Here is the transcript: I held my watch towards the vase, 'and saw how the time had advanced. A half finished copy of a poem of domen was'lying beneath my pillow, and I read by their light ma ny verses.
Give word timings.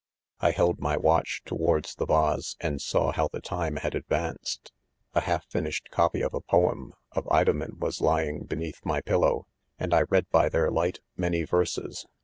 I 0.39 0.49
held 0.49 0.79
my 0.79 0.97
watch 0.97 1.43
towards 1.45 1.93
the 1.93 2.07
vase, 2.07 2.55
'and 2.59 2.81
saw 2.81 3.11
how 3.11 3.27
the 3.27 3.39
time 3.39 3.75
had 3.75 3.93
advanced. 3.93 4.71
A 5.13 5.21
half 5.21 5.45
finished 5.45 5.91
copy 5.91 6.23
of 6.23 6.33
a 6.33 6.41
poem 6.41 6.95
of 7.11 7.25
domen 7.25 7.77
was'lying 7.77 8.45
beneath 8.45 8.83
my 8.83 9.01
pillow, 9.01 9.45
and 9.77 9.93
I 9.93 10.05
read 10.09 10.27
by 10.31 10.49
their 10.49 10.71
light 10.71 11.01
ma 11.17 11.29
ny 11.29 11.45
verses. 11.45 12.07